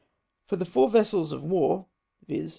For 0.47 0.55
the 0.55 0.65
four 0.65 0.89
vessels 0.89 1.31
of 1.31 1.43
war, 1.43 1.85
viz. 2.27 2.49